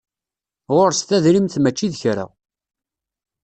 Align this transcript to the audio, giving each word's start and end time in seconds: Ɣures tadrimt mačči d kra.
Ɣures 0.75 0.99
tadrimt 1.01 1.53
mačči 1.59 1.87
d 1.91 1.93
kra. 2.01 2.25